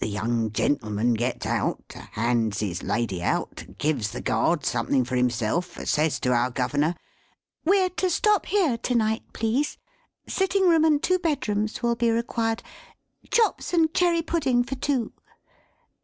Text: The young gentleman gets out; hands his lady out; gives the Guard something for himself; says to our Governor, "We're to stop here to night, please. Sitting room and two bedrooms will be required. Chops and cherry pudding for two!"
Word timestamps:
The 0.00 0.08
young 0.08 0.50
gentleman 0.50 1.14
gets 1.14 1.46
out; 1.46 1.84
hands 1.92 2.58
his 2.58 2.82
lady 2.82 3.22
out; 3.22 3.64
gives 3.78 4.10
the 4.10 4.20
Guard 4.20 4.66
something 4.66 5.04
for 5.04 5.14
himself; 5.14 5.76
says 5.86 6.18
to 6.18 6.32
our 6.32 6.50
Governor, 6.50 6.96
"We're 7.64 7.90
to 7.90 8.10
stop 8.10 8.46
here 8.46 8.76
to 8.76 8.94
night, 8.96 9.22
please. 9.32 9.78
Sitting 10.26 10.68
room 10.68 10.84
and 10.84 11.00
two 11.00 11.20
bedrooms 11.20 11.84
will 11.84 11.94
be 11.94 12.10
required. 12.10 12.64
Chops 13.30 13.72
and 13.72 13.94
cherry 13.94 14.22
pudding 14.22 14.64
for 14.64 14.74
two!" 14.74 15.12